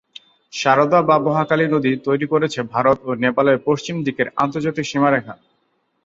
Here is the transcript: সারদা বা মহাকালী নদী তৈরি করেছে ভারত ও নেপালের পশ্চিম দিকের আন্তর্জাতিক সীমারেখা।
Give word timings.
সারদা 0.53 0.99
বা 1.01 1.15
মহাকালী 1.25 1.65
নদী 1.67 1.91
তৈরি 2.05 2.25
করেছে 2.33 2.59
ভারত 2.73 2.97
ও 3.03 3.19
নেপালের 3.23 3.57
পশ্চিম 3.67 3.95
দিকের 4.07 4.27
আন্তর্জাতিক 4.43 4.85
সীমারেখা। 4.87 5.33